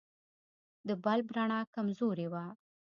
د 0.87 0.89
بلب 1.03 1.27
رڼا 1.37 1.59
کمزورې 1.75 2.27
وه. 2.33 2.45